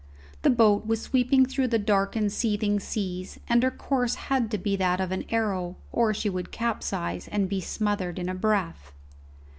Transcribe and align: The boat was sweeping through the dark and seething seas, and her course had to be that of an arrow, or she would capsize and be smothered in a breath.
The 0.41 0.49
boat 0.49 0.87
was 0.87 0.99
sweeping 0.99 1.45
through 1.45 1.67
the 1.67 1.77
dark 1.77 2.15
and 2.15 2.31
seething 2.31 2.79
seas, 2.79 3.39
and 3.47 3.61
her 3.61 3.69
course 3.69 4.15
had 4.15 4.49
to 4.49 4.57
be 4.57 4.75
that 4.77 4.99
of 4.99 5.11
an 5.11 5.25
arrow, 5.29 5.75
or 5.91 6.11
she 6.11 6.27
would 6.27 6.51
capsize 6.51 7.27
and 7.27 7.47
be 7.47 7.61
smothered 7.61 8.17
in 8.17 8.27
a 8.27 8.33
breath. 8.33 8.93